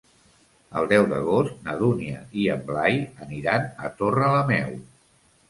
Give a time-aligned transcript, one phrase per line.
[0.79, 4.75] El deu d'agost na Dúnia i en Blai aniran a Torrelameu.